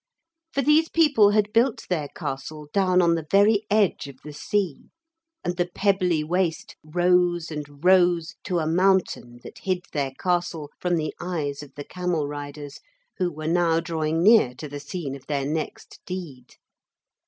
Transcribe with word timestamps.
For 0.51 0.63
these 0.63 0.89
people 0.89 1.29
had 1.29 1.53
built 1.53 1.85
their 1.87 2.07
castle 2.15 2.69
down 2.73 3.03
on 3.03 3.13
the 3.13 3.27
very 3.29 3.67
edge 3.69 4.07
of 4.07 4.17
the 4.23 4.33
sea, 4.33 4.89
and 5.43 5.55
the 5.57 5.67
Pebbly 5.67 6.23
Waste 6.23 6.75
rose 6.83 7.51
and 7.51 7.85
rose 7.85 8.33
to 8.45 8.57
a 8.57 8.65
mountain 8.65 9.37
that 9.43 9.59
hid 9.59 9.83
their 9.93 10.09
castle 10.17 10.71
from 10.79 10.95
the 10.95 11.13
eyes 11.19 11.61
of 11.61 11.75
the 11.75 11.83
camel 11.85 12.27
riders 12.27 12.79
who 13.19 13.31
were 13.31 13.45
now 13.45 13.79
drawing 13.79 14.23
near 14.23 14.55
to 14.55 14.67
the 14.67 14.79
scene 14.79 15.13
of 15.13 15.27
their 15.27 15.45
next 15.45 15.99
deed. 16.07 16.55